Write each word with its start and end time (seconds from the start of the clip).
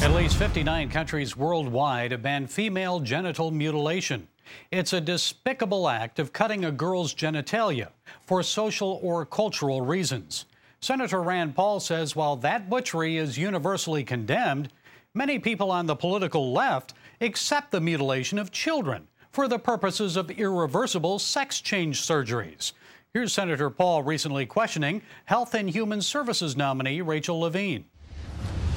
At 0.00 0.14
least 0.14 0.36
59 0.36 0.90
countries 0.90 1.36
worldwide 1.36 2.12
have 2.12 2.22
banned 2.22 2.52
female 2.52 3.00
genital 3.00 3.50
mutilation. 3.50 4.28
It's 4.70 4.92
a 4.92 5.00
despicable 5.00 5.88
act 5.88 6.20
of 6.20 6.32
cutting 6.32 6.64
a 6.64 6.70
girl's 6.70 7.12
genitalia 7.12 7.88
for 8.22 8.44
social 8.44 9.00
or 9.02 9.26
cultural 9.26 9.80
reasons. 9.80 10.44
Senator 10.80 11.20
Rand 11.20 11.56
Paul 11.56 11.80
says 11.80 12.14
while 12.14 12.36
that 12.36 12.70
butchery 12.70 13.16
is 13.16 13.36
universally 13.36 14.04
condemned, 14.04 14.68
many 15.14 15.40
people 15.40 15.72
on 15.72 15.86
the 15.86 15.96
political 15.96 16.52
left 16.52 16.94
accept 17.20 17.72
the 17.72 17.80
mutilation 17.80 18.38
of 18.38 18.52
children 18.52 19.08
for 19.32 19.48
the 19.48 19.58
purposes 19.58 20.16
of 20.16 20.30
irreversible 20.30 21.18
sex 21.18 21.60
change 21.60 22.00
surgeries. 22.00 22.72
Here's 23.12 23.32
Senator 23.32 23.68
Paul 23.68 24.04
recently 24.04 24.46
questioning 24.46 25.02
Health 25.24 25.54
and 25.54 25.68
Human 25.68 26.02
Services 26.02 26.56
nominee 26.56 27.00
Rachel 27.00 27.40
Levine. 27.40 27.84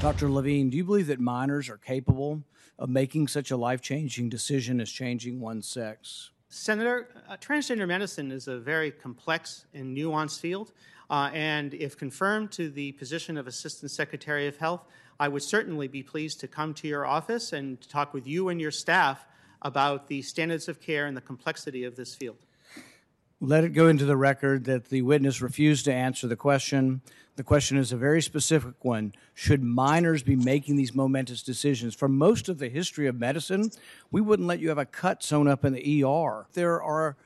Dr. 0.02 0.32
Levine, 0.32 0.72
do 0.72 0.78
you 0.78 0.84
believe 0.84 1.06
that 1.08 1.20
minors 1.20 1.70
are 1.70 1.78
capable 1.78 2.42
of 2.80 2.90
making 2.90 3.28
such 3.28 3.52
a 3.52 3.56
life 3.56 3.82
changing 3.82 4.30
decision 4.30 4.82
as 4.82 4.90
changing 4.90 5.40
one's 5.40 5.68
sex? 5.68 6.32
Senator, 6.50 7.08
uh, 7.30 7.38
transgender 7.38 7.88
medicine 7.88 8.32
is 8.32 8.48
a 8.48 8.58
very 8.58 8.90
complex 8.90 9.66
and 9.76 9.96
nuanced 9.96 10.40
field. 10.40 10.72
Uh, 11.12 11.30
and 11.36 11.76
if 11.76 11.96
confirmed 11.96 12.52
to 12.54 12.72
the 12.72 12.94
position 12.94 13.38
of 13.38 13.46
Assistant 13.46 13.92
Secretary 13.92 14.48
of 14.48 14.58
Health, 14.58 14.88
I 15.20 15.28
would 15.28 15.44
certainly 15.44 15.88
be 15.88 16.02
pleased 16.02 16.40
to 16.40 16.48
come 16.48 16.74
to 16.74 16.88
your 16.88 17.06
office 17.06 17.54
and 17.54 17.80
talk 17.88 18.12
with 18.12 18.26
you 18.26 18.50
and 18.50 18.60
your 18.60 18.72
staff 18.72 19.28
about 19.62 20.08
the 20.08 20.24
standards 20.24 20.68
of 20.68 20.82
care 20.82 21.06
and 21.06 21.16
the 21.16 21.22
complexity 21.22 21.84
of 21.84 21.96
this 21.96 22.16
field. 22.16 22.38
Let 23.44 23.64
it 23.64 23.70
go 23.70 23.88
into 23.88 24.06
the 24.06 24.16
record 24.16 24.66
that 24.66 24.90
the 24.90 25.02
witness 25.02 25.42
refused 25.42 25.86
to 25.86 25.94
answer 25.94 26.28
the 26.28 26.36
question. 26.36 27.02
The 27.38 27.44
question 27.44 27.76
is 27.76 27.92
a 27.92 27.98
very 27.98 28.22
specific 28.22 28.86
one. 28.86 29.16
Should 29.34 29.64
minors 29.64 30.22
be 30.22 30.36
making 30.36 30.76
these 30.76 30.94
momentous 30.94 31.42
decisions? 31.42 31.96
For 31.96 32.08
most 32.08 32.50
of 32.50 32.60
the 32.60 32.70
history 32.70 33.08
of 33.08 33.20
medicine, 33.20 33.72
we 34.12 34.22
wouldn't 34.22 34.48
let 34.48 34.60
you 34.60 34.70
have 34.70 34.78
a 34.78 34.86
cut 34.86 35.24
sewn 35.24 35.48
up 35.48 35.66
in 35.66 35.74
the 35.74 36.04
ER. 36.04 36.46
There 36.54 36.84
are 36.84 37.18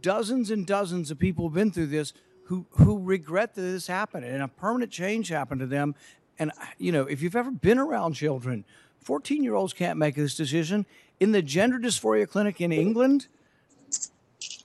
dozens 0.00 0.50
and 0.50 0.66
dozens 0.66 1.10
of 1.10 1.18
people 1.18 1.44
who've 1.44 1.54
been 1.54 1.70
through 1.70 1.88
this 1.88 2.14
who, 2.44 2.64
who 2.70 2.98
regret 2.98 3.54
that 3.54 3.60
this 3.60 3.88
happened 3.88 4.24
and 4.24 4.42
a 4.42 4.48
permanent 4.48 4.90
change 4.90 5.28
happened 5.28 5.60
to 5.60 5.66
them. 5.66 5.94
And, 6.38 6.50
you 6.78 6.92
know, 6.92 7.02
if 7.02 7.20
you've 7.20 7.36
ever 7.36 7.50
been 7.50 7.78
around 7.78 8.14
children, 8.14 8.64
14 9.02 9.44
year 9.44 9.54
olds 9.54 9.74
can't 9.74 9.98
make 9.98 10.14
this 10.14 10.34
decision. 10.34 10.86
In 11.20 11.32
the 11.32 11.42
gender 11.42 11.78
dysphoria 11.78 12.26
clinic 12.26 12.58
in 12.62 12.72
England, 12.72 13.28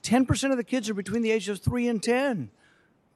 10% 0.04 0.50
of 0.50 0.56
the 0.56 0.64
kids 0.64 0.88
are 0.88 0.94
between 0.94 1.22
the 1.22 1.32
ages 1.32 1.58
of 1.58 1.64
3 1.64 1.88
and 1.88 2.02
10. 2.02 2.50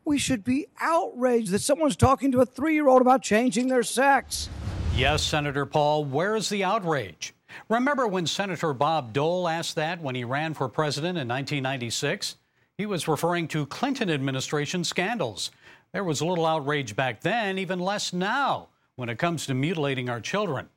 We 0.04 0.18
should 0.18 0.42
be 0.42 0.66
outraged 0.80 1.50
that 1.50 1.60
someone's 1.60 1.96
talking 1.96 2.32
to 2.32 2.40
a 2.40 2.46
three 2.46 2.74
year 2.74 2.88
old 2.88 3.02
about 3.02 3.22
changing 3.22 3.68
their 3.68 3.82
sex. 3.82 4.48
Yes, 4.96 5.22
Senator 5.22 5.66
Paul, 5.66 6.06
where's 6.06 6.48
the 6.48 6.64
outrage? 6.64 7.34
Remember 7.68 8.06
when 8.06 8.26
Senator 8.26 8.72
Bob 8.72 9.12
Dole 9.12 9.46
asked 9.46 9.76
that 9.76 10.00
when 10.00 10.14
he 10.14 10.24
ran 10.24 10.54
for 10.54 10.68
president 10.68 11.18
in 11.18 11.28
1996? 11.28 12.36
He 12.78 12.86
was 12.86 13.06
referring 13.06 13.48
to 13.48 13.66
Clinton 13.66 14.08
administration 14.10 14.82
scandals. 14.82 15.50
There 15.92 16.04
was 16.04 16.20
a 16.20 16.26
little 16.26 16.46
outrage 16.46 16.96
back 16.96 17.20
then, 17.20 17.58
even 17.58 17.78
less 17.78 18.12
now, 18.12 18.68
when 18.96 19.08
it 19.08 19.18
comes 19.18 19.46
to 19.46 19.54
mutilating 19.54 20.08
our 20.08 20.20
children. 20.20 20.68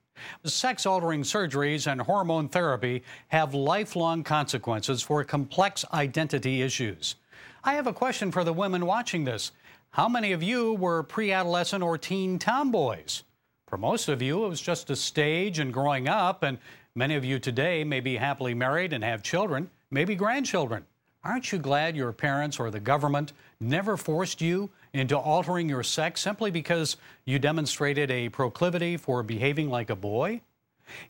Sex 0.44 0.86
altering 0.86 1.24
surgeries 1.24 1.92
and 1.92 2.02
hormone 2.02 2.50
therapy 2.50 3.04
have 3.30 3.54
lifelong 3.54 4.24
consequences 4.24 5.02
for 5.02 5.24
complex 5.24 5.86
identity 5.94 6.62
issues. 6.62 7.16
I 7.64 7.74
have 7.74 7.88
a 7.88 7.94
question 7.94 8.32
for 8.32 8.44
the 8.44 8.54
women 8.54 8.86
watching 8.86 9.24
this. 9.24 9.52
How 9.92 10.08
many 10.08 10.32
of 10.32 10.42
you 10.42 10.74
were 10.74 11.04
pre 11.04 11.32
adolescent 11.32 11.84
or 11.84 11.98
teen 11.98 12.40
tomboys? 12.40 13.24
For 13.68 13.78
most 13.78 14.10
of 14.10 14.22
you, 14.22 14.46
it 14.46 14.50
was 14.50 14.62
just 14.62 14.90
a 14.90 14.96
stage 14.96 15.60
and 15.60 15.74
growing 15.74 16.08
up, 16.08 16.44
and 16.44 16.58
many 16.96 17.16
of 17.16 17.24
you 17.24 17.40
today 17.40 17.84
may 17.84 18.00
be 18.00 18.18
happily 18.18 18.54
married 18.54 18.94
and 18.94 19.04
have 19.04 19.24
children, 19.24 19.70
maybe 19.92 20.16
grandchildren. 20.16 20.86
Aren't 21.24 21.52
you 21.52 21.60
glad 21.60 21.96
your 21.96 22.12
parents 22.14 22.60
or 22.60 22.72
the 22.72 22.80
government 22.80 23.34
never 23.60 23.96
forced 23.96 24.42
you 24.42 24.72
into 24.94 25.16
altering 25.16 25.70
your 25.70 25.84
sex 25.84 26.20
simply 26.20 26.50
because 26.50 26.98
you 27.26 27.38
demonstrated 27.38 28.10
a 28.10 28.30
proclivity 28.30 28.98
for 28.98 29.22
behaving 29.22 29.70
like 29.70 29.92
a 29.92 29.96
boy? 29.96 30.42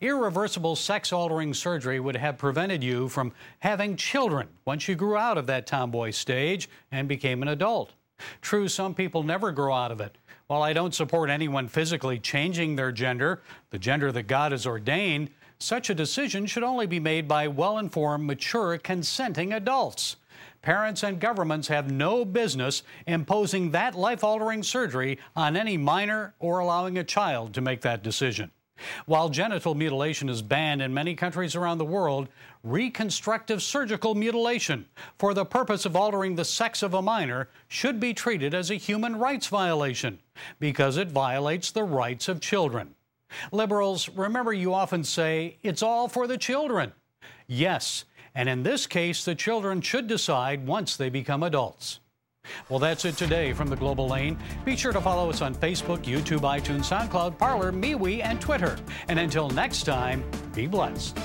Irreversible 0.02 0.76
sex 0.76 1.14
altering 1.14 1.54
surgery 1.54 1.98
would 1.98 2.16
have 2.16 2.36
prevented 2.36 2.84
you 2.84 3.08
from 3.08 3.32
having 3.60 3.96
children 3.96 4.48
once 4.66 4.86
you 4.86 4.94
grew 4.94 5.16
out 5.16 5.38
of 5.38 5.46
that 5.46 5.66
tomboy 5.66 6.10
stage 6.10 6.68
and 6.90 7.08
became 7.08 7.40
an 7.40 7.48
adult. 7.48 7.92
True, 8.42 8.68
some 8.68 8.94
people 8.94 9.22
never 9.22 9.50
grow 9.50 9.74
out 9.74 9.90
of 9.90 10.00
it. 10.02 10.18
While 10.46 10.62
I 10.62 10.74
don't 10.74 10.94
support 10.94 11.30
anyone 11.30 11.68
physically 11.68 12.18
changing 12.18 12.76
their 12.76 12.92
gender, 12.92 13.40
the 13.70 13.78
gender 13.78 14.12
that 14.12 14.24
God 14.24 14.52
has 14.52 14.66
ordained, 14.66 15.30
such 15.62 15.88
a 15.88 15.94
decision 15.94 16.46
should 16.46 16.62
only 16.62 16.86
be 16.86 17.00
made 17.00 17.28
by 17.28 17.46
well 17.48 17.78
informed, 17.78 18.26
mature, 18.26 18.76
consenting 18.78 19.52
adults. 19.52 20.16
Parents 20.60 21.02
and 21.02 21.20
governments 21.20 21.68
have 21.68 21.90
no 21.90 22.24
business 22.24 22.82
imposing 23.06 23.70
that 23.70 23.94
life 23.94 24.22
altering 24.22 24.62
surgery 24.62 25.18
on 25.34 25.56
any 25.56 25.76
minor 25.76 26.34
or 26.38 26.58
allowing 26.58 26.98
a 26.98 27.04
child 27.04 27.54
to 27.54 27.60
make 27.60 27.80
that 27.80 28.02
decision. 28.02 28.50
While 29.06 29.28
genital 29.28 29.74
mutilation 29.74 30.28
is 30.28 30.42
banned 30.42 30.82
in 30.82 30.92
many 30.94 31.14
countries 31.14 31.54
around 31.54 31.78
the 31.78 31.84
world, 31.84 32.28
reconstructive 32.64 33.62
surgical 33.62 34.14
mutilation 34.14 34.86
for 35.18 35.34
the 35.34 35.44
purpose 35.44 35.84
of 35.84 35.94
altering 35.94 36.34
the 36.34 36.44
sex 36.44 36.82
of 36.82 36.94
a 36.94 37.02
minor 37.02 37.48
should 37.68 38.00
be 38.00 38.14
treated 38.14 38.54
as 38.54 38.70
a 38.70 38.76
human 38.76 39.16
rights 39.16 39.46
violation 39.46 40.18
because 40.58 40.96
it 40.96 41.08
violates 41.08 41.70
the 41.70 41.84
rights 41.84 42.28
of 42.28 42.40
children. 42.40 42.94
Liberals, 43.50 44.08
remember 44.10 44.52
you 44.52 44.74
often 44.74 45.04
say, 45.04 45.58
it's 45.62 45.82
all 45.82 46.08
for 46.08 46.26
the 46.26 46.38
children. 46.38 46.92
Yes, 47.46 48.04
and 48.34 48.48
in 48.48 48.62
this 48.62 48.86
case, 48.86 49.24
the 49.24 49.34
children 49.34 49.80
should 49.80 50.06
decide 50.06 50.66
once 50.66 50.96
they 50.96 51.10
become 51.10 51.42
adults. 51.42 52.00
Well, 52.68 52.78
that's 52.78 53.04
it 53.04 53.16
today 53.16 53.52
from 53.52 53.68
the 53.68 53.76
Global 53.76 54.08
Lane. 54.08 54.36
Be 54.64 54.76
sure 54.76 54.92
to 54.92 55.00
follow 55.00 55.30
us 55.30 55.42
on 55.42 55.54
Facebook, 55.54 56.02
YouTube, 56.04 56.40
iTunes, 56.40 56.90
SoundCloud, 56.90 57.38
Parler, 57.38 57.72
MeWe, 57.72 58.22
and 58.24 58.40
Twitter. 58.40 58.76
And 59.08 59.18
until 59.18 59.48
next 59.50 59.84
time, 59.84 60.24
be 60.54 60.66
blessed. 60.66 61.16